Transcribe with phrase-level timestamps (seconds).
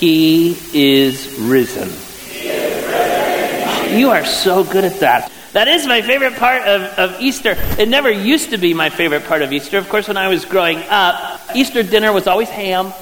[0.00, 1.90] He is risen.
[3.94, 5.30] You are so good at that.
[5.52, 7.54] That is my favorite part of, of Easter.
[7.78, 9.76] It never used to be my favorite part of Easter.
[9.76, 12.94] Of course, when I was growing up, Easter dinner was always ham.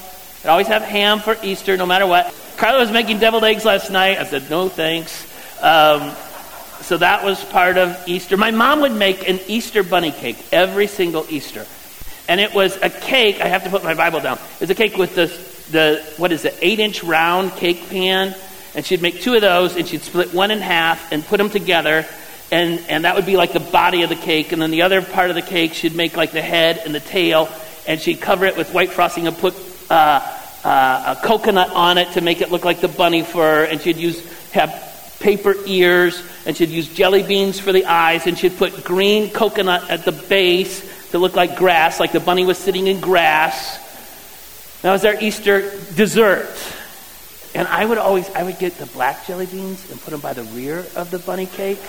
[0.42, 2.34] I'd always have ham for Easter, no matter what.
[2.56, 4.18] Carla was making deviled eggs last night.
[4.18, 5.22] I said, no thanks.
[5.62, 6.12] Um,
[6.80, 8.36] so that was part of Easter.
[8.36, 11.64] My mom would make an Easter bunny cake every single Easter.
[12.28, 14.36] And it was a cake, I have to put my Bible down.
[14.36, 15.26] It was a cake with the,
[15.70, 18.34] the what is it, eight inch round cake pan.
[18.74, 21.50] And she'd make two of those and she'd split one in half and put them
[21.50, 22.06] together
[22.50, 24.52] and, and that would be like the body of the cake.
[24.52, 27.00] And then the other part of the cake, she'd make like the head and the
[27.00, 27.48] tail,
[27.86, 29.54] and she'd cover it with white frosting and put
[29.90, 30.20] uh,
[30.64, 33.64] uh, a coconut on it to make it look like the bunny fur.
[33.64, 38.38] And she'd use have paper ears, and she'd use jelly beans for the eyes, and
[38.38, 42.56] she'd put green coconut at the base to look like grass, like the bunny was
[42.56, 43.84] sitting in grass.
[44.82, 46.48] That was our Easter dessert.
[47.54, 50.34] And I would always, I would get the black jelly beans and put them by
[50.34, 51.80] the rear of the bunny cake.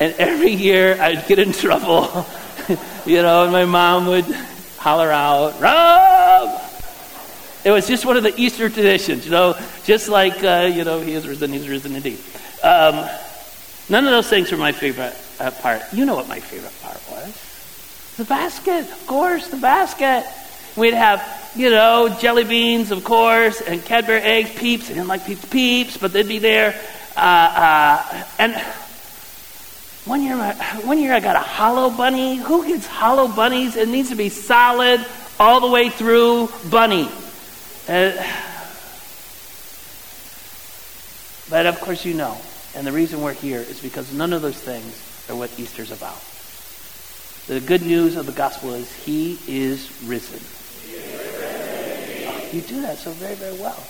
[0.00, 2.26] And every year I'd get in trouble,
[3.06, 4.24] you know, and my mom would
[4.76, 6.60] holler out, Rob!
[7.64, 11.00] It was just one of the Easter traditions, you know, just like, uh, you know,
[11.00, 12.18] he is risen, he's risen indeed.
[12.62, 13.08] Um,
[13.88, 15.80] none of those things were my favorite uh, part.
[15.92, 18.16] You know what my favorite part was?
[18.16, 20.26] The basket, of course, the basket.
[20.76, 24.90] We'd have, you know, jelly beans, of course, and Cadbury eggs, peeps.
[24.90, 26.74] I didn't like peeps, peeps, but they'd be there.
[27.14, 28.54] Uh, uh and
[30.04, 32.36] one year, one year I got a hollow bunny.
[32.36, 33.76] Who gets hollow bunnies?
[33.76, 35.04] It needs to be solid
[35.38, 37.08] all the way through bunny.
[37.88, 38.12] Uh,
[41.50, 42.36] but of course, you know.
[42.74, 46.20] And the reason we're here is because none of those things are what Easter's about.
[47.46, 50.40] The good news of the gospel is He is risen.
[52.52, 53.82] You do that so very, very well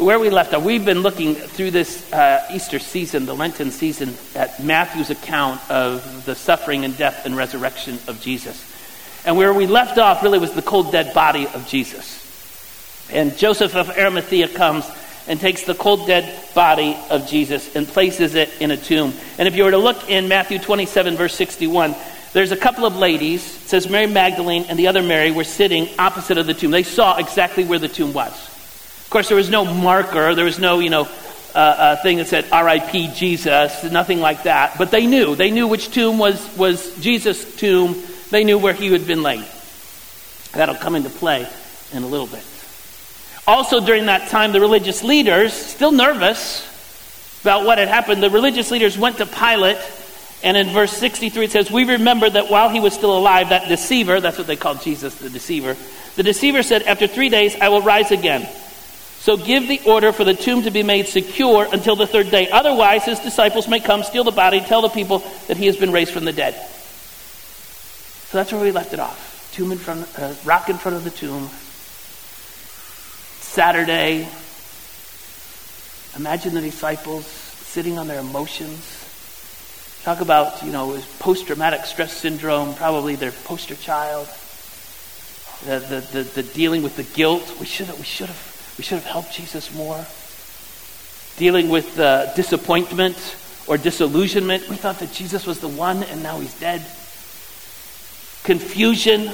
[0.00, 4.14] where we left off, we've been looking through this uh, Easter season, the Lenten season,
[4.34, 8.66] at Matthew's account of the suffering and death and resurrection of Jesus.
[9.26, 12.16] And where we left off really was the cold, dead body of Jesus.
[13.12, 14.88] And Joseph of Arimathea comes
[15.26, 19.12] and takes the cold, dead body of Jesus and places it in a tomb.
[19.38, 21.94] And if you were to look in Matthew 27, verse 61,
[22.32, 25.88] there's a couple of ladies, it says Mary Magdalene and the other Mary, were sitting
[25.98, 26.70] opposite of the tomb.
[26.70, 28.32] They saw exactly where the tomb was.
[28.32, 31.08] Of course, there was no marker, there was no, you know,
[31.54, 33.12] uh, uh, thing that said R.I.P.
[33.14, 34.78] Jesus, nothing like that.
[34.78, 35.34] But they knew.
[35.34, 38.00] They knew which tomb was, was Jesus' tomb.
[38.30, 39.44] They knew where he had been laid.
[40.52, 41.48] That'll come into play
[41.92, 42.44] in a little bit.
[43.48, 46.66] Also, during that time, the religious leaders, still nervous
[47.40, 49.78] about what had happened, the religious leaders went to Pilate,
[50.42, 53.68] and in verse 63 it says, We remember that while he was still alive, that
[53.68, 55.76] deceiver, that's what they called Jesus, the deceiver,
[56.16, 58.48] the deceiver said, After three days I will rise again.
[59.20, 62.48] So give the order for the tomb to be made secure until the third day.
[62.48, 65.92] Otherwise, his disciples may come, steal the body, tell the people that he has been
[65.92, 66.54] raised from the dead.
[68.30, 69.50] So that's where we left it off.
[69.52, 71.50] Tomb in front, uh, rock in front of the tomb.
[73.42, 74.26] Saturday.
[76.16, 78.99] Imagine the disciples sitting on their emotions.
[80.02, 84.26] Talk about, you know, post traumatic stress syndrome, probably their poster child.
[85.66, 87.56] The, the, the, the dealing with the guilt.
[87.60, 90.06] We should have, we should have we should have helped Jesus more.
[91.36, 94.70] Dealing with uh, disappointment or disillusionment.
[94.70, 96.80] We thought that Jesus was the one and now he's dead.
[98.42, 99.26] Confusion.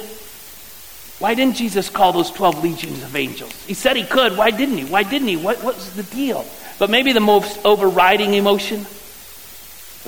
[1.19, 3.53] Why didn't Jesus call those 12 legions of angels?
[3.65, 4.35] He said he could.
[4.35, 4.83] Why didn't he?
[4.83, 5.37] Why didn't he?
[5.37, 6.45] What, what was the deal?
[6.77, 8.85] But maybe the most overriding emotion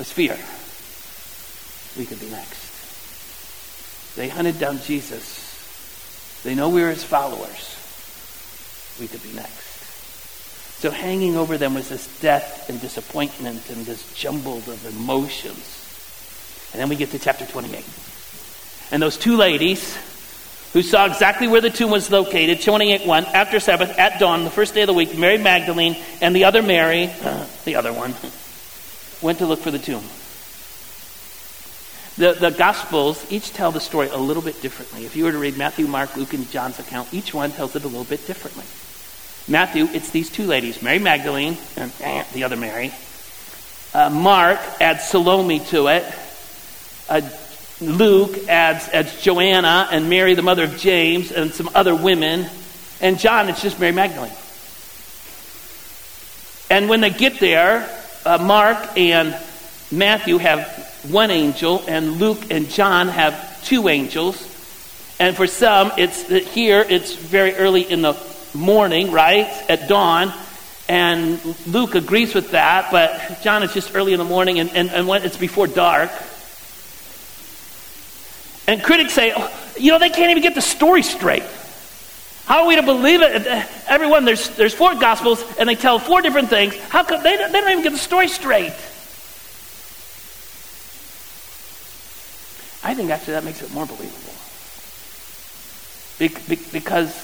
[0.00, 0.32] was fear.
[1.98, 4.16] We could be next.
[4.16, 6.40] They hunted down Jesus.
[6.42, 7.76] They know we're his followers
[8.98, 10.80] we could be next.
[10.80, 16.70] So hanging over them was this death and disappointment and this jumbled of emotions.
[16.72, 17.84] And then we get to chapter 28.
[18.92, 19.98] And those two ladies
[20.72, 24.50] who saw exactly where the tomb was located, 28 1, after Sabbath, at dawn, the
[24.50, 28.14] first day of the week, Mary Magdalene and the other Mary, uh, the other one,
[29.22, 30.04] went to look for the tomb.
[32.16, 35.06] The, the Gospels each tell the story a little bit differently.
[35.06, 37.84] If you were to read Matthew, Mark, Luke, and John's account, each one tells it
[37.84, 38.64] a little bit differently.
[39.50, 41.92] Matthew, it's these two ladies, Mary Magdalene and
[42.32, 42.92] the other Mary.
[43.94, 46.04] Uh, Mark adds Salome to it.
[47.08, 47.22] Uh,
[47.80, 52.46] Luke adds, adds Joanna and Mary, the mother of James, and some other women.
[53.00, 54.32] And John, it's just Mary Magdalene.
[56.68, 57.88] And when they get there,
[58.24, 59.36] uh, Mark and
[59.90, 64.46] Matthew have one angel, and Luke and John have two angels.
[65.18, 68.16] And for some, it's here, it's very early in the
[68.54, 70.32] morning, right, at dawn.
[70.88, 74.90] And Luke agrees with that, but John is just early in the morning and, and,
[74.90, 76.10] and when it's before dark.
[78.66, 81.44] And critics say, oh, you know, they can't even get the story straight.
[82.50, 83.46] How are we to believe it?
[83.86, 86.76] Everyone, there's, there's four gospels and they tell four different things.
[86.88, 88.72] How come they, they don't even get the story straight?
[92.82, 94.34] I think actually that makes it more believable.
[96.18, 97.14] Be, be, because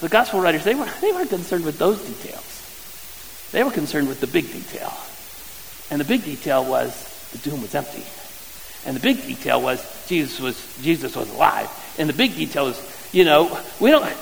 [0.00, 3.52] the gospel writers, they, were, they weren't concerned with those details.
[3.52, 4.92] They were concerned with the big detail.
[5.92, 8.02] And the big detail was the tomb was empty.
[8.86, 9.78] And the big detail was
[10.08, 11.70] Jesus was Jesus was alive.
[11.96, 14.12] And the big detail is, you know, we don't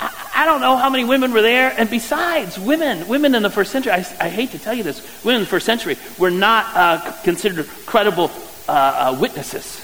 [0.00, 1.74] I, don't know how many women were there.
[1.76, 5.24] And besides, women, women in the first century, I, I hate to tell you this,
[5.24, 8.30] women in the first century were not uh, considered credible
[8.68, 9.80] uh, uh, witnesses.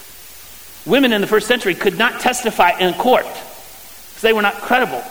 [0.87, 5.03] Women in the first century could not testify in court because they were not credible.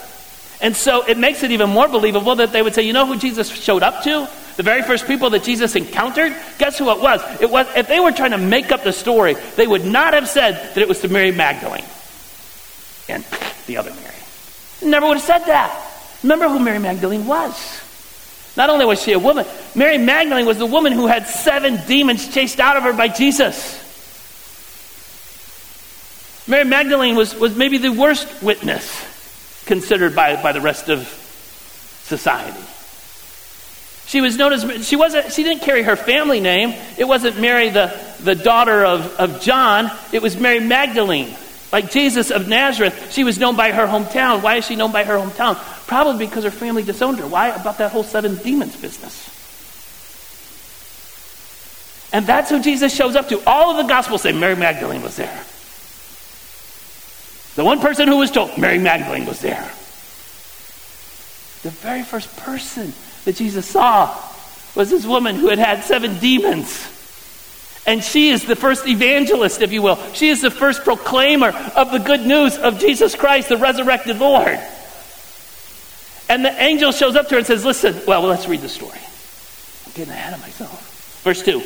[0.61, 3.17] And so it makes it even more believable that they would say, you know who
[3.17, 4.27] Jesus showed up to?
[4.57, 6.35] The very first people that Jesus encountered?
[6.57, 7.21] Guess who it was?
[7.39, 10.27] It was if they were trying to make up the story, they would not have
[10.27, 11.85] said that it was to Mary Magdalene
[13.07, 13.23] and
[13.67, 14.18] the other Mary.
[14.81, 15.85] Never would have said that.
[16.23, 17.81] Remember who Mary Magdalene was.
[18.57, 19.45] Not only was she a woman,
[19.75, 23.77] Mary Magdalene was the woman who had seven demons chased out of her by Jesus.
[26.47, 29.05] Mary Magdalene was, was maybe the worst witness
[29.65, 31.07] considered by, by the rest of
[32.03, 32.65] society.
[34.07, 36.73] She was known as, she wasn't, she didn't carry her family name.
[36.97, 39.91] It wasn't Mary, the, the daughter of, of John.
[40.11, 41.35] It was Mary Magdalene.
[41.71, 44.41] Like Jesus of Nazareth, she was known by her hometown.
[44.41, 45.55] Why is she known by her hometown?
[45.87, 47.27] Probably because her family disowned her.
[47.27, 47.49] Why?
[47.49, 49.35] About that whole seven demons business.
[52.11, 53.43] And that's who Jesus shows up to.
[53.47, 55.45] All of the Gospels say Mary Magdalene was there.
[57.55, 59.69] The one person who was told, Mary Magdalene was there.
[61.61, 62.93] The very first person
[63.25, 64.17] that Jesus saw
[64.75, 66.87] was this woman who had had seven demons.
[67.89, 69.95] And she is the first evangelist, if you will.
[70.13, 74.59] She is the first proclaimer of the good news of Jesus Christ, the resurrected Lord.
[76.29, 78.99] And the angel shows up to her and says, Listen, well, let's read the story.
[79.87, 81.23] I'm getting ahead of myself.
[81.23, 81.63] Verse 2.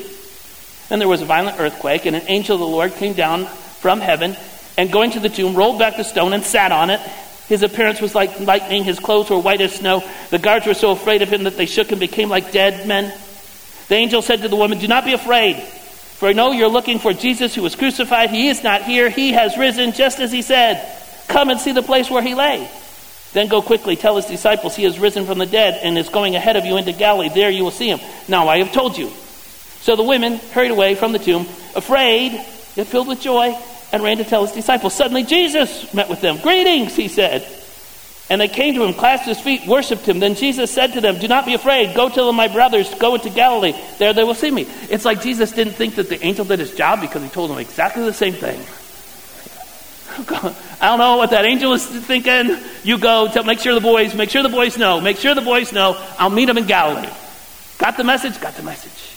[0.89, 3.99] And there was a violent earthquake, and an angel of the Lord came down from
[3.99, 4.37] heaven
[4.77, 7.01] and going to the tomb, rolled back the stone and sat on it.
[7.49, 10.01] His appearance was like lightning, his clothes were white as snow.
[10.29, 13.13] The guards were so afraid of him that they shook and became like dead men.
[13.89, 15.61] The angel said to the woman, Do not be afraid,
[16.23, 18.29] for know you're looking for Jesus who was crucified.
[18.29, 20.81] He is not here, he has risen just as he said.
[21.27, 22.71] Come and see the place where he lay.
[23.33, 26.37] Then go quickly, tell his disciples he has risen from the dead and is going
[26.37, 27.27] ahead of you into Galilee.
[27.27, 27.99] There you will see him.
[28.29, 29.09] Now I have told you.
[29.81, 31.41] So the women hurried away from the tomb,
[31.75, 32.31] afraid,
[32.77, 33.57] yet filled with joy
[33.91, 34.93] and ran to tell his disciples.
[34.93, 36.37] Suddenly Jesus met with them.
[36.37, 37.45] Greetings, he said.
[38.33, 40.17] And they came to him, clasped his feet, worshipped him.
[40.17, 41.95] Then Jesus said to them, Do not be afraid.
[41.95, 43.75] Go tell my brothers, go into Galilee.
[43.99, 44.65] There they will see me.
[44.89, 47.59] It's like Jesus didn't think that the angel did his job because he told them
[47.59, 48.59] exactly the same thing.
[50.81, 52.57] I don't know what that angel is thinking.
[52.83, 55.41] You go, tell, make sure the boys, make sure the boys know, make sure the
[55.41, 55.95] boys know.
[56.17, 57.13] I'll meet them in Galilee.
[57.77, 58.41] Got the message?
[58.41, 59.11] Got the message.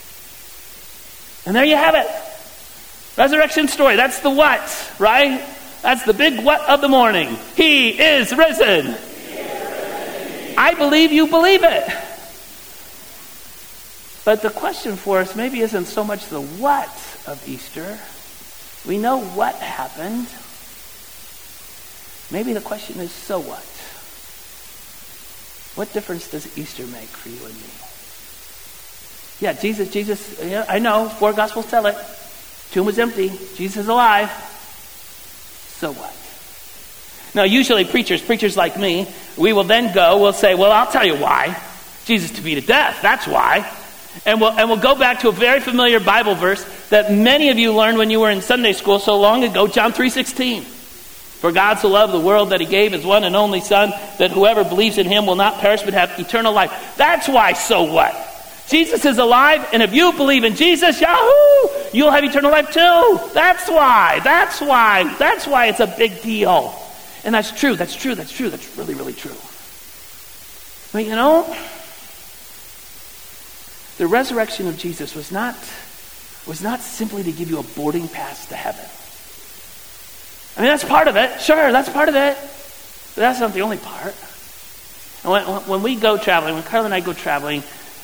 [1.46, 2.06] And there you have it.
[3.16, 3.96] Resurrection story.
[3.96, 5.42] That's the what, right?
[5.86, 7.38] That's the big what of the morning.
[7.54, 8.96] He is risen.
[10.58, 11.84] I believe you believe it.
[14.24, 16.90] But the question for us maybe isn't so much the what
[17.28, 18.00] of Easter.
[18.84, 20.26] We know what happened.
[22.32, 23.62] Maybe the question is so what?
[25.76, 27.70] What difference does Easter make for you and me?
[29.38, 31.96] Yeah, Jesus, Jesus, yeah, I know, four gospels tell it.
[32.72, 33.28] Tomb was empty.
[33.54, 34.32] Jesus is alive.
[35.78, 36.14] So what?
[37.34, 39.06] Now, usually preachers, preachers like me,
[39.36, 41.60] we will then go, we'll say, well, I'll tell you why.
[42.06, 43.02] Jesus defeated death.
[43.02, 43.70] That's why.
[44.24, 47.58] And we'll, and we'll go back to a very familiar Bible verse that many of
[47.58, 50.62] you learned when you were in Sunday school so long ago, John 3.16.
[50.62, 54.30] For God so loved the world that he gave his one and only Son, that
[54.30, 56.94] whoever believes in him will not perish but have eternal life.
[56.96, 58.14] That's why, so what?
[58.68, 63.20] Jesus is alive, and if you believe in Jesus, yahoo, you'll have eternal life too.
[63.32, 64.20] That's why.
[64.24, 65.14] That's why.
[65.18, 66.74] That's why it's a big deal.
[67.24, 67.76] And that's true.
[67.76, 68.14] That's true.
[68.14, 68.50] That's true.
[68.50, 69.36] That's really, really true.
[70.92, 71.44] But you know,
[73.98, 75.54] the resurrection of Jesus was not,
[76.46, 78.84] was not simply to give you a boarding pass to heaven.
[80.56, 81.40] I mean, that's part of it.
[81.40, 82.36] Sure, that's part of it.
[83.14, 84.14] But that's not the only part.
[85.22, 87.62] When, when we go traveling, when Carl and I go traveling,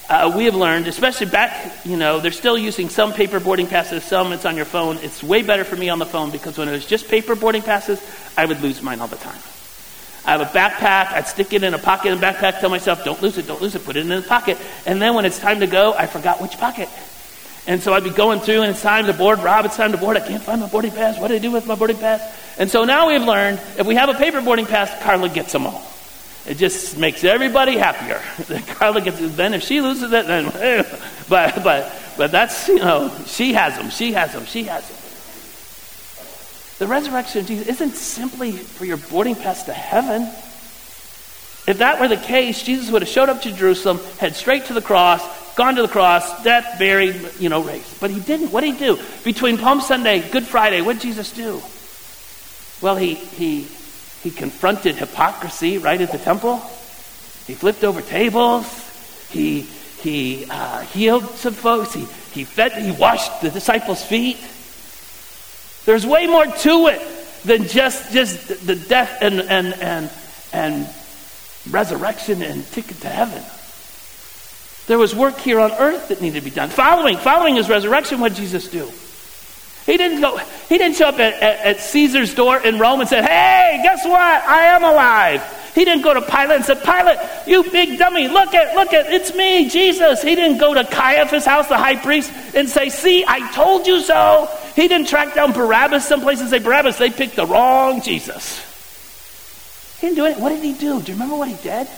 [0.09, 4.02] uh, we have learned, especially back, you know, they're still using some paper boarding passes,
[4.04, 4.99] some it's on your phone.
[4.99, 7.62] It's way better for me on the phone because when it was just paper boarding
[7.62, 8.02] passes,
[8.37, 9.40] I would lose mine all the time.
[10.25, 11.12] I have a backpack.
[11.12, 13.61] I'd stick it in a pocket in the backpack, tell myself, don't lose it, don't
[13.61, 14.59] lose it, put it in the pocket.
[14.87, 16.88] And then when it's time to go, I forgot which pocket.
[17.66, 19.38] And so I'd be going through, and it's time to board.
[19.38, 20.16] Rob, it's time to board.
[20.16, 21.18] I can't find my boarding pass.
[21.18, 22.21] What do I do with my boarding pass?
[22.59, 25.66] And so now we've learned if we have a paper boarding pass, Carla gets them
[25.66, 25.82] all.
[26.46, 28.20] It just makes everybody happier.
[28.75, 29.18] Carla gets.
[29.37, 30.46] Then if she loses it, then.
[31.28, 33.90] but, but, but that's, you know, she has them.
[33.90, 34.44] She has them.
[34.46, 34.99] She has them.
[36.78, 40.22] The resurrection of Jesus isn't simply for your boarding pass to heaven.
[41.64, 44.75] If that were the case, Jesus would have showed up to Jerusalem, head straight to
[44.75, 45.22] the cross,
[45.54, 48.00] gone to the cross, death, buried, you know, raised.
[48.00, 48.50] But he didn't.
[48.50, 48.99] What did he do?
[49.22, 51.62] Between Palm Sunday, Good Friday, what did Jesus do?
[52.84, 53.68] Well, he, he,
[54.23, 56.59] he confronted hypocrisy right at the temple.
[57.47, 58.67] He flipped over tables.
[59.31, 59.62] He,
[60.00, 61.93] he uh, healed some folks.
[61.93, 64.38] He, he fed, he washed the disciples' feet.
[65.85, 67.02] There's way more to it
[67.45, 70.11] than just, just the death and, and, and,
[70.52, 70.88] and
[71.69, 73.43] resurrection and ticket to heaven.
[74.87, 76.71] There was work here on earth that needed to be done.
[76.71, 78.91] Following, following his resurrection, what did Jesus do?
[79.86, 80.36] He didn't go,
[80.68, 84.04] he didn't show up at, at, at Caesar's door in Rome and said, Hey, guess
[84.04, 84.18] what?
[84.18, 85.42] I am alive.
[85.74, 89.10] He didn't go to Pilate and said, Pilate, you big dummy, look at, look at,
[89.10, 90.22] it's me, Jesus.
[90.22, 94.00] He didn't go to Caiaphas' house, the high priest, and say, See, I told you
[94.00, 94.48] so.
[94.76, 98.68] He didn't track down Barabbas someplace and say, Barabbas, they picked the wrong Jesus.
[100.00, 100.38] He didn't do it.
[100.38, 101.00] What did he do?
[101.00, 101.88] Do you remember what he did?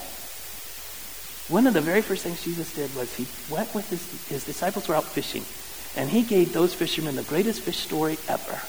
[1.47, 4.87] One of the very first things Jesus did was he went with his, his disciples
[4.87, 5.43] were out fishing,
[5.95, 8.59] and he gave those fishermen the greatest fish story ever.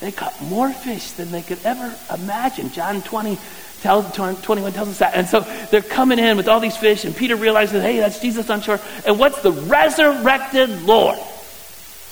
[0.00, 2.70] They caught more fish than they could ever imagine.
[2.70, 3.38] John 20
[3.80, 5.14] tells, 21 tells us that.
[5.14, 8.50] And so they're coming in with all these fish, and Peter realizes, hey, that's Jesus
[8.50, 8.80] on shore.
[9.06, 11.18] And what's the resurrected Lord?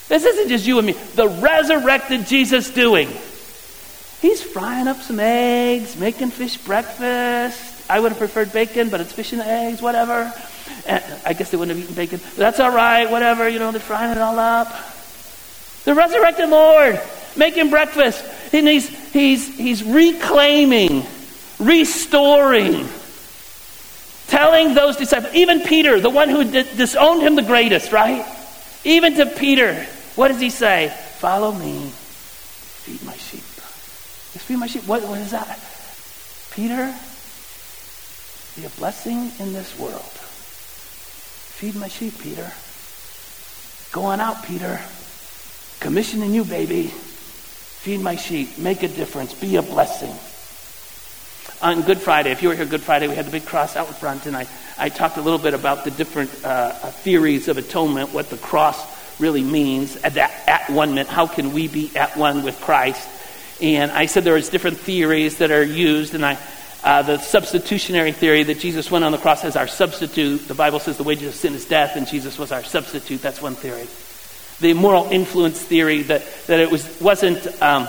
[0.07, 0.93] This isn't just you and me.
[0.93, 3.07] The resurrected Jesus doing.
[4.21, 7.89] He's frying up some eggs, making fish breakfast.
[7.89, 10.33] I would have preferred bacon, but it's fish and eggs, whatever.
[10.85, 12.19] And I guess they wouldn't have eaten bacon.
[12.35, 13.47] That's all right, whatever.
[13.49, 14.67] You know, they're frying it all up.
[15.85, 16.99] The resurrected Lord
[17.37, 18.23] making breakfast.
[18.53, 21.05] And he's, he's, he's reclaiming,
[21.59, 22.87] restoring,
[24.27, 28.25] telling those disciples, even Peter, the one who disowned him the greatest, right?
[28.83, 29.83] Even to Peter,
[30.15, 30.95] what does he say?
[31.17, 33.41] Follow me, feed my sheep.
[34.33, 34.85] Just feed my sheep.
[34.87, 35.59] What, what is that?
[36.51, 36.93] Peter,
[38.55, 40.24] be a blessing in this world.
[41.55, 42.51] Feed my sheep, Peter.
[43.93, 44.77] Go on out, Peter.
[45.79, 46.87] Commissioning you, baby.
[46.87, 48.57] Feed my sheep.
[48.57, 49.33] Make a difference.
[49.33, 50.13] Be a blessing.
[51.61, 53.87] On Good Friday, if you were here Good Friday, we had the big cross out
[53.87, 54.47] front, and I,
[54.77, 58.77] I talked a little bit about the different uh, theories of atonement, what the cross
[59.21, 59.95] really means.
[59.95, 63.07] At, that, at one meant, how can we be at one with Christ?
[63.61, 66.37] And I said there was different theories that are used, and I,
[66.85, 70.47] uh, the substitutionary theory that Jesus went on the cross as our substitute.
[70.47, 73.23] The Bible says the wages of sin is death, and Jesus was our substitute.
[73.23, 73.87] That's one theory.
[74.59, 77.87] The moral influence theory that, that it was, wasn't um,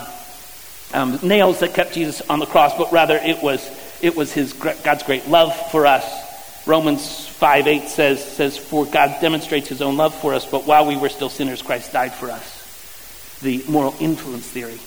[0.95, 4.55] um, nails that kept Jesus on the cross, but rather it was, it was his,
[4.55, 6.67] God's great love for us.
[6.67, 10.87] Romans 5 8 says, says, For God demonstrates his own love for us, but while
[10.87, 13.41] we were still sinners, Christ died for us.
[13.43, 14.79] The moral influence theory.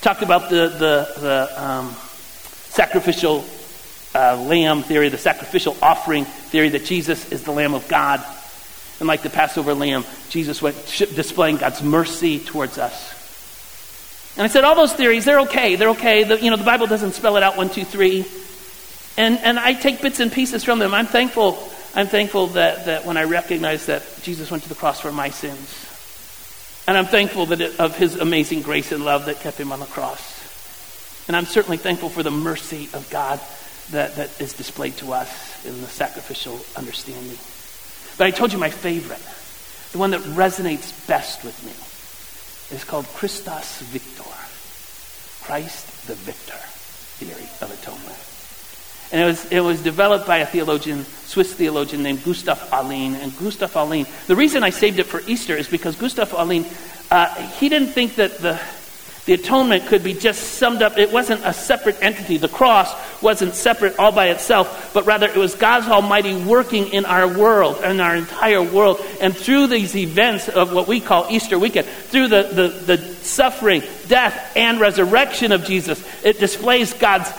[0.00, 1.96] Talked about the, the, the um,
[2.76, 3.42] sacrificial
[4.14, 8.24] uh, lamb theory, the sacrificial offering theory that Jesus is the Lamb of God.
[9.00, 10.76] And like the Passover lamb, Jesus went
[11.14, 13.14] displaying God's mercy towards us.
[14.36, 15.76] And I said, all those theories, they're okay.
[15.76, 16.24] They're okay.
[16.24, 18.26] The, you know, the Bible doesn't spell it out one, two, three.
[19.16, 20.92] And, and I take bits and pieces from them.
[20.92, 21.56] I'm thankful,
[21.94, 25.30] I'm thankful that, that when I recognize that Jesus went to the cross for my
[25.30, 25.84] sins.
[26.86, 29.80] And I'm thankful that it, of his amazing grace and love that kept him on
[29.80, 30.35] the cross.
[31.28, 33.40] And I'm certainly thankful for the mercy of God
[33.90, 37.38] that, that is displayed to us in the sacrificial understanding.
[38.18, 39.22] But I told you my favorite,
[39.92, 41.72] the one that resonates best with me,
[42.76, 44.22] is called Christus Victor.
[45.44, 46.58] Christ the Victor
[47.18, 48.18] theory of atonement.
[49.12, 53.14] And it was, it was developed by a theologian, Swiss theologian named Gustaf Aulén.
[53.14, 56.66] And Gustaf Aulén, the reason I saved it for Easter is because Gustaf Aulén,
[57.12, 58.60] uh, he didn't think that the,
[59.26, 60.98] the atonement could be just summed up.
[60.98, 62.36] It wasn't a separate entity.
[62.36, 67.04] The cross wasn't separate all by itself, but rather it was God's Almighty working in
[67.04, 69.04] our world, in our entire world.
[69.20, 73.82] And through these events of what we call Easter weekend, through the, the, the suffering,
[74.06, 77.30] death, and resurrection of Jesus, it displays God's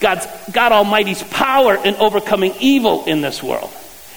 [0.00, 3.70] God's, God Almighty's power in overcoming evil in this world.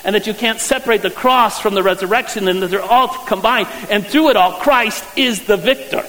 [0.06, 3.68] And that you can't separate the cross from the resurrection and that they're all combined.
[3.90, 6.06] And through it all, Christ is the victor.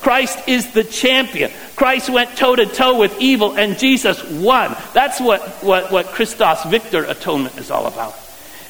[0.00, 1.50] Christ is the champion.
[1.76, 4.76] Christ went toe to toe with evil and Jesus won.
[4.94, 8.14] That's what, what, what Christus Victor atonement is all about.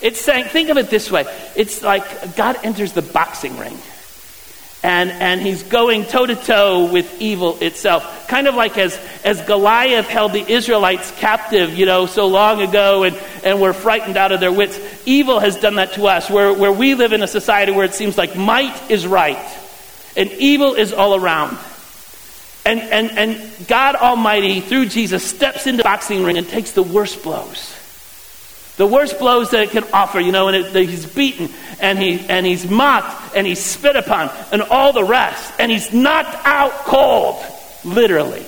[0.02, 3.78] It's saying, think of it this way it's like God enters the boxing ring
[4.82, 8.26] and, and he's going toe to toe with evil itself.
[8.28, 13.02] Kind of like as, as Goliath held the Israelites captive, you know, so long ago
[13.02, 14.80] and, and were frightened out of their wits.
[15.04, 17.94] Evil has done that to us, where, where we live in a society where it
[17.94, 19.59] seems like might is right
[20.20, 21.56] and evil is all around.
[22.66, 26.82] And, and, and God Almighty, through Jesus, steps into the boxing ring and takes the
[26.82, 27.74] worst blows.
[28.76, 31.48] The worst blows that it can offer, you know, and it, he's beaten
[31.80, 35.54] and, he, and he's mocked and he's spit upon and all the rest.
[35.58, 37.42] And he's knocked out cold,
[37.82, 38.44] literally.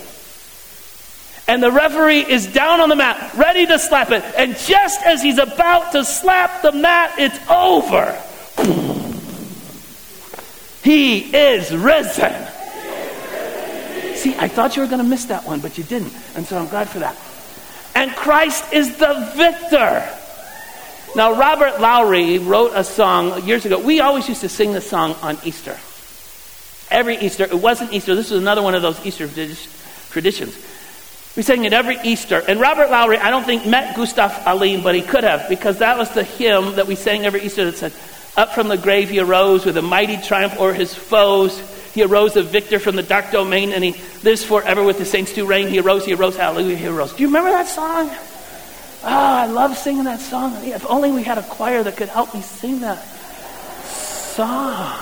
[1.47, 4.23] And the referee is down on the mat, ready to slap it.
[4.37, 9.02] And just as he's about to slap the mat, it's over.
[10.83, 12.33] He is risen.
[14.15, 16.13] See, I thought you were going to miss that one, but you didn't.
[16.35, 17.17] And so I'm glad for that.
[17.95, 20.07] And Christ is the victor.
[21.15, 23.79] Now, Robert Lowry wrote a song years ago.
[23.79, 25.77] We always used to sing this song on Easter.
[26.89, 27.43] Every Easter.
[27.43, 28.15] It wasn't Easter.
[28.15, 29.27] This was another one of those Easter
[30.09, 30.57] traditions.
[31.35, 32.43] We sang it every Easter.
[32.47, 35.97] And Robert Lowry, I don't think met Gustaf Aulén, but he could have, because that
[35.97, 37.93] was the hymn that we sang every Easter that said,
[38.35, 41.59] Up from the grave he arose with a mighty triumph o'er his foes.
[41.93, 45.33] He arose a victor from the dark domain, and he lives forever with the saints
[45.33, 45.67] to reign.
[45.67, 47.13] He arose, he arose, hallelujah, he arose.
[47.13, 48.09] Do you remember that song?
[49.03, 50.55] Oh, I love singing that song.
[50.65, 53.03] If only we had a choir that could help me sing that
[53.83, 54.99] song.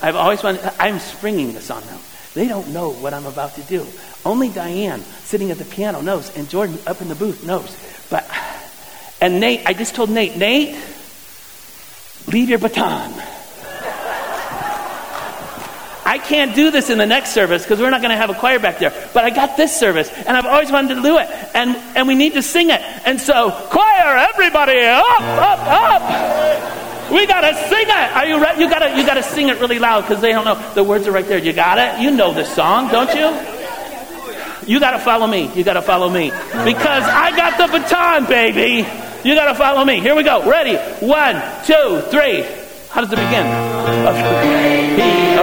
[0.00, 1.98] I've always wanted, I'm springing the song now.
[2.34, 3.86] They don't know what I'm about to do.
[4.24, 7.76] Only Diane, sitting at the piano, knows, and Jordan up in the booth knows.
[8.08, 8.26] But,
[9.24, 10.76] and Nate, I just told Nate, Nate,
[12.30, 13.10] leave your baton.
[16.04, 18.34] I can't do this in the next service because we're not going to have a
[18.34, 18.92] choir back there.
[19.14, 22.14] But I got this service, and I've always wanted to do it, and and we
[22.14, 22.82] need to sing it.
[23.06, 27.10] And so, choir, everybody, up, up, up.
[27.10, 28.12] We gotta sing it.
[28.12, 28.60] Are you ready?
[28.60, 31.12] You gotta you gotta sing it really loud because they don't know the words are
[31.12, 31.38] right there.
[31.38, 32.02] You got it.
[32.02, 33.32] You know this song, don't you?
[34.70, 35.50] You gotta follow me.
[35.54, 38.86] You gotta follow me because I got the baton, baby.
[39.24, 40.00] You gotta follow me.
[40.00, 40.48] Here we go.
[40.48, 40.76] Ready?
[41.04, 42.42] One, two, three.
[42.90, 43.46] How does it begin?
[45.00, 45.34] He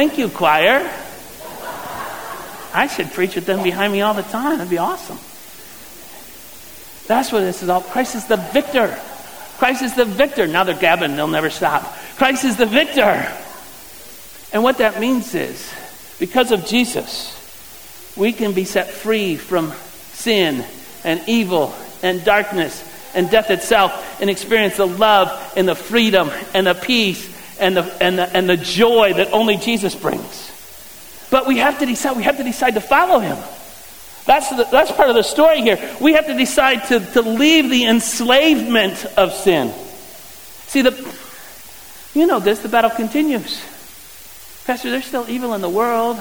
[0.00, 0.90] Thank you, choir.
[2.72, 4.56] I should preach with them behind me all the time.
[4.56, 5.18] That'd be awesome.
[7.06, 7.82] That's what this is all.
[7.82, 8.98] Christ is the victor.
[9.58, 10.46] Christ is the victor.
[10.46, 11.82] Now they're gabbing, they'll never stop.
[12.16, 13.30] Christ is the victor.
[14.54, 15.70] And what that means is,
[16.18, 17.36] because of Jesus,
[18.16, 19.74] we can be set free from
[20.12, 20.64] sin
[21.04, 22.82] and evil and darkness
[23.14, 28.02] and death itself and experience the love and the freedom and the peace and the,
[28.02, 30.50] and the, and the joy that only Jesus brings.
[31.30, 33.38] But we have to decide, we have to decide to follow him.
[34.26, 35.96] That's, the, that's part of the story here.
[36.00, 39.72] We have to decide to, to leave the enslavement of sin.
[40.66, 40.92] See, the,
[42.14, 43.62] you know this, the battle continues.
[44.66, 46.18] Pastor, there's still evil in the world.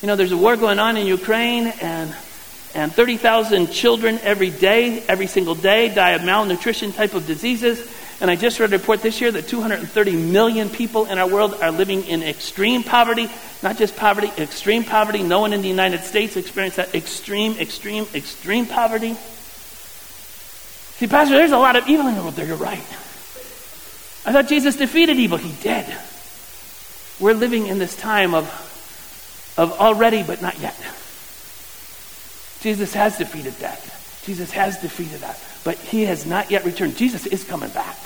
[0.00, 2.14] You know, there's a war going on in Ukraine, and,
[2.74, 7.80] and 30,000 children every day, every single day, die of malnutrition type of diseases.
[8.20, 11.54] And I just read a report this year that 230 million people in our world
[11.62, 13.28] are living in extreme poverty.
[13.62, 15.22] Not just poverty, extreme poverty.
[15.22, 19.14] No one in the United States experienced that extreme, extreme, extreme poverty.
[20.98, 22.46] See, Pastor, there's a lot of evil in the world there.
[22.46, 22.78] You're right.
[24.26, 25.38] I thought Jesus defeated evil.
[25.38, 25.86] He did.
[27.20, 28.46] We're living in this time of,
[29.56, 30.76] of already, but not yet.
[32.60, 33.97] Jesus has defeated death.
[34.28, 35.42] Jesus has defeated that.
[35.64, 36.98] But he has not yet returned.
[36.98, 37.96] Jesus is coming back.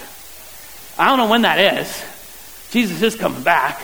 [0.97, 2.71] I don't know when that is.
[2.71, 3.83] Jesus is coming back.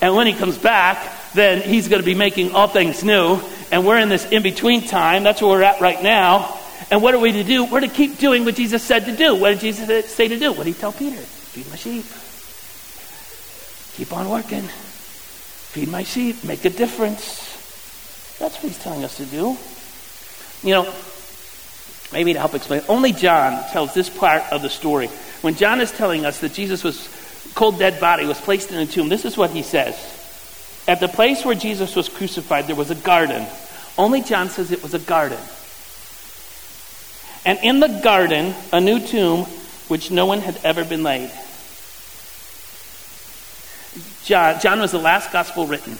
[0.00, 3.38] And when he comes back, then he's going to be making all things new.
[3.70, 5.24] And we're in this in between time.
[5.24, 6.58] That's where we're at right now.
[6.90, 7.66] And what are we to do?
[7.66, 9.34] We're to keep doing what Jesus said to do.
[9.34, 10.52] What did Jesus say to do?
[10.52, 11.20] What did he tell Peter?
[11.20, 12.06] Feed my sheep.
[13.98, 14.62] Keep on working.
[14.62, 16.44] Feed my sheep.
[16.44, 18.38] Make a difference.
[18.38, 19.58] That's what he's telling us to do.
[20.66, 20.94] You know,
[22.12, 25.08] maybe to help explain, only John tells this part of the story.
[25.40, 27.08] When John is telling us that Jesus was
[27.54, 29.94] cold dead body was placed in a tomb, this is what he says.
[30.88, 33.46] At the place where Jesus was crucified, there was a garden.
[33.96, 35.38] Only John says it was a garden.
[37.44, 39.44] And in the garden, a new tomb
[39.88, 41.30] which no one had ever been laid.
[44.24, 45.98] John, John was the last gospel written.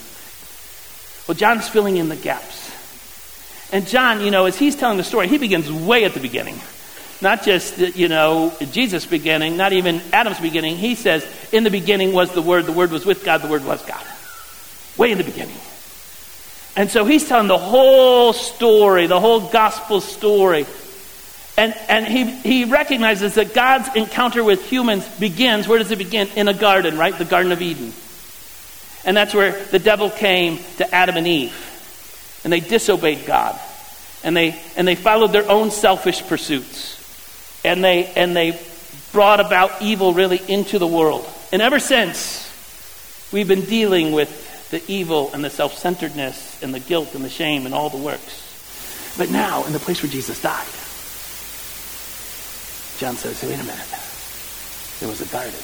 [1.28, 2.71] Well, John's filling in the gaps.
[3.72, 6.60] And John, you know, as he's telling the story, he begins way at the beginning.
[7.22, 10.76] Not just, you know, Jesus' beginning, not even Adam's beginning.
[10.76, 13.64] He says, In the beginning was the Word, the Word was with God, the Word
[13.64, 14.04] was God.
[14.98, 15.56] Way in the beginning.
[16.76, 20.66] And so he's telling the whole story, the whole gospel story.
[21.56, 26.28] And, and he, he recognizes that God's encounter with humans begins, where does it begin?
[26.34, 27.16] In a garden, right?
[27.16, 27.92] The Garden of Eden.
[29.04, 31.71] And that's where the devil came to Adam and Eve.
[32.44, 33.58] And they disobeyed God.
[34.24, 37.02] And they, and they followed their own selfish pursuits
[37.64, 38.58] and they, and they
[39.12, 41.28] brought about evil really into the world.
[41.52, 42.48] And ever since,
[43.32, 47.28] we've been dealing with the evil and the self centeredness and the guilt and the
[47.28, 48.48] shame and all the works.
[49.18, 50.66] But now, in the place where Jesus died,
[52.98, 53.98] John says, wait a minute.
[55.00, 55.58] There was a garden,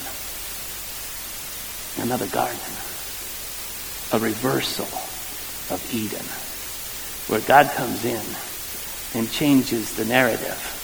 [2.02, 2.58] another garden,
[4.12, 4.86] a reversal
[5.72, 6.26] of Eden,
[7.28, 8.22] where God comes in
[9.14, 10.74] and changes the narrative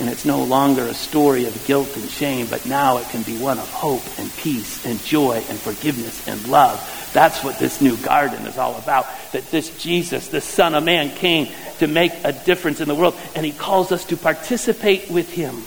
[0.00, 3.38] and it's no longer a story of guilt and shame, but now it can be
[3.38, 7.10] one of hope and peace and joy and forgiveness and love.
[7.12, 9.06] That's what this new garden is all about.
[9.32, 13.14] That this Jesus, the Son of Man, came to make a difference in the world.
[13.36, 15.62] And he calls us to participate with him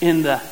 [0.00, 0.42] in the,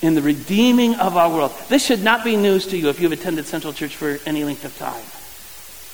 [0.00, 1.52] in the redeeming of our world.
[1.68, 4.64] This should not be news to you if you've attended Central Church for any length
[4.64, 5.04] of time.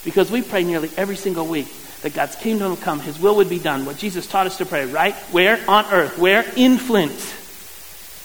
[0.04, 1.66] Because we pray nearly every single week
[2.04, 3.86] that God's kingdom will come, His will would be done.
[3.86, 5.14] What Jesus taught us to pray, right?
[5.32, 5.58] Where?
[5.66, 6.18] On earth.
[6.18, 6.44] Where?
[6.54, 7.34] In Flint,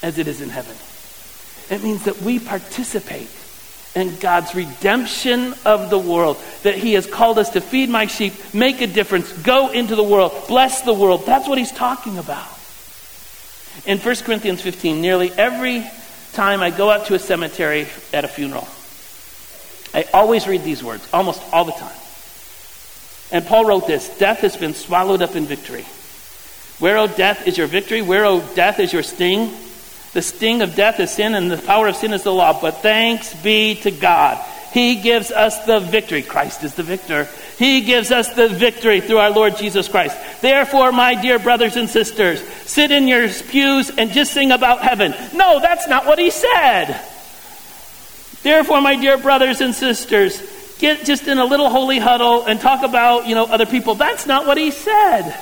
[0.03, 0.75] as it is in heaven.
[1.73, 3.29] It means that we participate
[3.95, 8.33] in God's redemption of the world, that He has called us to feed my sheep,
[8.53, 11.25] make a difference, go into the world, bless the world.
[11.25, 12.49] That's what He's talking about.
[13.85, 15.89] In 1 Corinthians 15, nearly every
[16.33, 18.67] time I go out to a cemetery at a funeral,
[19.93, 21.95] I always read these words, almost all the time.
[23.31, 25.85] And Paul wrote this Death has been swallowed up in victory.
[26.79, 28.01] Where, O death, is your victory?
[28.01, 29.53] Where, O death, is your sting?
[30.13, 32.59] The sting of death is sin, and the power of sin is the law.
[32.59, 34.43] But thanks be to God.
[34.71, 36.21] He gives us the victory.
[36.21, 37.27] Christ is the victor.
[37.57, 40.15] He gives us the victory through our Lord Jesus Christ.
[40.41, 45.13] Therefore, my dear brothers and sisters, sit in your pews and just sing about heaven.
[45.33, 47.01] No, that's not what he said.
[48.41, 50.39] Therefore, my dear brothers and sisters,
[50.79, 53.95] get just in a little holy huddle and talk about, you know, other people.
[53.95, 55.37] That's not what he said.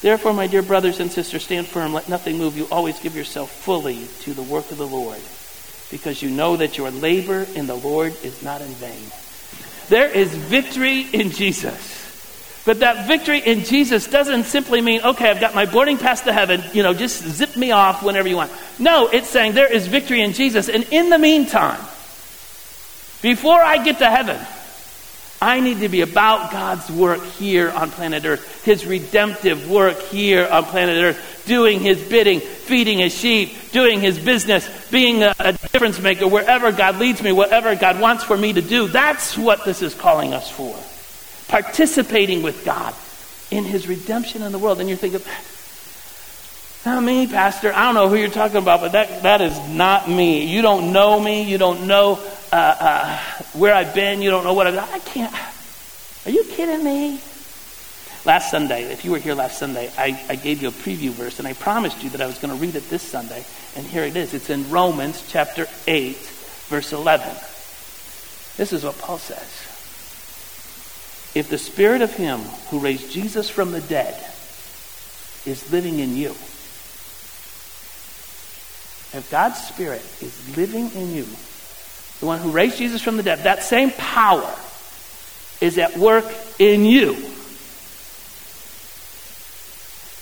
[0.00, 1.92] Therefore, my dear brothers and sisters, stand firm.
[1.92, 2.66] Let nothing move you.
[2.70, 5.20] Always give yourself fully to the work of the Lord,
[5.90, 9.04] because you know that your labor in the Lord is not in vain.
[9.88, 12.00] There is victory in Jesus.
[12.64, 16.32] But that victory in Jesus doesn't simply mean, okay, I've got my boarding pass to
[16.32, 18.52] heaven, you know, just zip me off whenever you want.
[18.78, 20.68] No, it's saying there is victory in Jesus.
[20.68, 21.80] And in the meantime,
[23.22, 24.38] before I get to heaven,
[25.42, 30.46] I need to be about God's work here on planet Earth, His redemptive work here
[30.46, 35.52] on planet Earth, doing His bidding, feeding His sheep, doing His business, being a, a,
[35.52, 38.86] difference maker wherever God leads me, whatever God wants for me to do.
[38.86, 40.76] That's what this is calling us for.
[41.48, 42.94] Participating with God
[43.50, 44.78] in His redemption in the world.
[44.78, 45.22] And you're thinking,
[46.84, 47.72] not me, Pastor.
[47.72, 50.46] I don't know who you're talking about, but that, that is not me.
[50.46, 51.44] You don't know me.
[51.44, 52.18] You don't know
[52.52, 53.18] uh, uh,
[53.52, 54.20] where I've been.
[54.20, 54.88] You don't know what I've done.
[54.90, 55.34] I can't.
[56.26, 57.20] Are you kidding me?
[58.24, 61.40] Last Sunday, if you were here last Sunday, I, I gave you a preview verse,
[61.40, 63.44] and I promised you that I was going to read it this Sunday.
[63.74, 64.32] And here it is.
[64.32, 66.16] It's in Romans chapter 8,
[66.68, 67.28] verse 11.
[68.56, 69.68] This is what Paul says.
[71.34, 72.40] If the spirit of him
[72.70, 74.14] who raised Jesus from the dead
[75.44, 76.34] is living in you,
[79.14, 81.26] if God's spirit is living in you,
[82.20, 84.54] the one who raised Jesus from the dead, that same power
[85.60, 86.24] is at work
[86.58, 87.14] in you.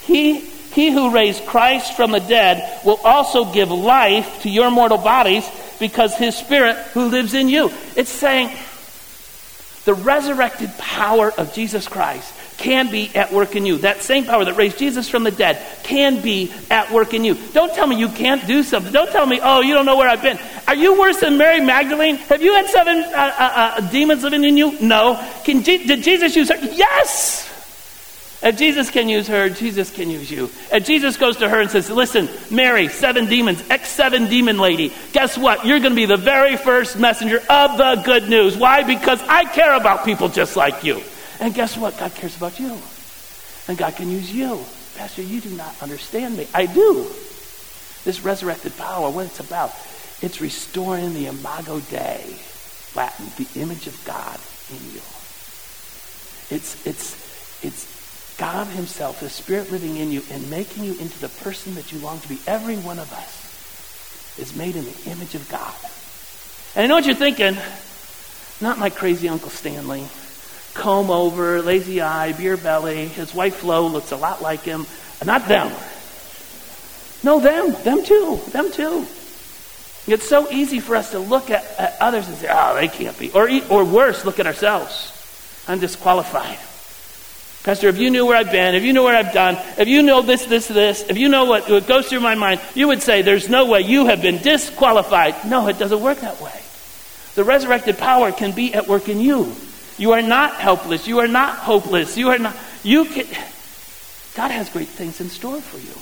[0.03, 4.99] He, he who raised Christ from the dead will also give life to your mortal
[4.99, 5.49] bodies
[5.79, 7.71] because his spirit who lives in you.
[7.97, 8.57] It's saying
[9.85, 13.79] the resurrected power of Jesus Christ can be at work in you.
[13.79, 17.35] That same power that raised Jesus from the dead can be at work in you.
[17.53, 18.93] Don't tell me you can't do something.
[18.93, 20.39] Don't tell me, oh, you don't know where I've been.
[20.69, 22.17] Are you worse than Mary Magdalene?
[22.17, 24.79] Have you had seven uh, uh, uh, demons living in you?
[24.81, 25.19] No.
[25.45, 26.59] Can, did Jesus use her?
[26.59, 27.49] Yes.
[28.43, 30.51] If Jesus can use her, Jesus can use you.
[30.73, 34.93] And Jesus goes to her and says, Listen, Mary, seven demons, X seven demon lady,
[35.13, 35.67] guess what?
[35.67, 38.57] You're going to be the very first messenger of the good news.
[38.57, 38.83] Why?
[38.83, 41.03] Because I care about people just like you.
[41.41, 41.99] And guess what?
[41.99, 42.79] God cares about you.
[43.67, 44.65] And God can use you.
[44.97, 46.47] Pastor, you do not understand me.
[46.53, 47.05] I do.
[48.05, 49.73] This resurrected power, what it's about,
[50.23, 52.37] it's restoring the imago Dei,
[52.95, 54.39] Latin, the image of God
[54.71, 55.01] in you.
[56.55, 61.29] It's, it's, it's God Himself, the Spirit living in you and making you into the
[61.29, 62.39] person that you long to be.
[62.47, 65.75] Every one of us is made in the image of God.
[66.75, 67.57] And I know what you're thinking.
[68.61, 70.07] Not my crazy Uncle Stanley.
[70.75, 73.09] Comb over, lazy eye, beer belly.
[73.09, 74.87] His wife Flo looks a lot like him.
[75.21, 75.73] Uh, not them.
[77.23, 77.73] No, them.
[77.83, 78.41] Them too.
[78.51, 79.07] Them too.
[80.07, 83.19] It's so easy for us to look at, at others and say, oh, they can't
[83.19, 83.31] be.
[83.33, 85.13] Or, or worse, look at ourselves.
[85.69, 86.59] I'm disqualified.
[87.63, 90.03] Pastor, if you knew where I've been, if you knew what I've done, if you
[90.03, 93.03] know this, this, this, if you know what, what goes through my mind, you would
[93.03, 95.45] say, There's no way you have been disqualified.
[95.45, 96.59] No, it doesn't work that way.
[97.35, 99.55] The resurrected power can be at work in you.
[100.01, 101.07] You are not helpless.
[101.07, 102.17] You are not hopeless.
[102.17, 102.57] You are not.
[102.83, 103.27] You can.
[104.35, 105.93] God has great things in store for you.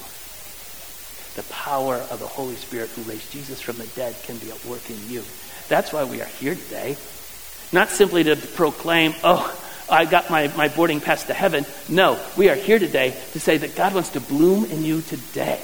[1.35, 4.65] The power of the Holy Spirit who raised Jesus from the dead can be at
[4.67, 5.25] work in you.
[5.69, 6.97] That's why we are here today.
[7.73, 9.53] Not simply to proclaim, oh,
[9.91, 11.67] I got my, my boarding pass to heaven.
[11.89, 15.61] No, we are here today to say that God wants to bloom in you today.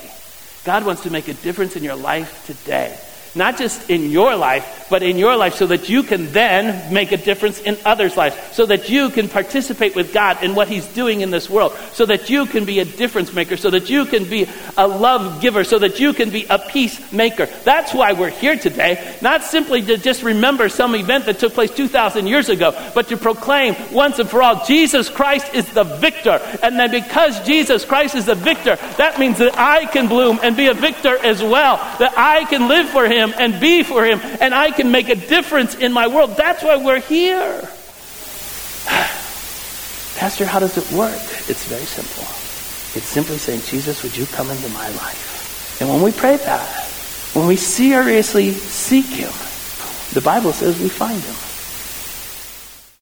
[0.64, 2.98] God wants to make a difference in your life today.
[3.34, 7.10] Not just in your life, but in your life so that you can then make
[7.10, 8.36] a difference in others' lives.
[8.52, 11.76] So that you can participate with God in what He's doing in this world.
[11.92, 13.56] So that you can be a difference maker.
[13.56, 15.64] So that you can be a love giver.
[15.64, 17.46] So that you can be a peacemaker.
[17.64, 19.16] That's why we're here today.
[19.20, 23.16] Not simply to just remember some event that took place 2,000 years ago, but to
[23.16, 26.40] proclaim once and for all Jesus Christ is the victor.
[26.62, 30.56] And then because Jesus Christ is the victor, that means that I can bloom and
[30.56, 31.76] be a victor as well.
[31.98, 35.08] That I can live for Him him and be for him, and I can make
[35.08, 36.37] a difference in my world.
[36.37, 37.60] That's why we're here.
[40.16, 41.20] Pastor, how does it work?
[41.48, 42.24] It's very simple.
[42.96, 45.80] It's simply saying, Jesus, would you come into my life?
[45.80, 46.84] And when we pray that,
[47.34, 49.32] when we seriously seek him,
[50.12, 51.34] the Bible says we find him.